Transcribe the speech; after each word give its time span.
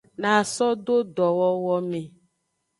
Na 0.21 0.33
so 0.53 0.67
do 0.85 0.95
dowowo 1.15 1.75
me. 1.89 2.01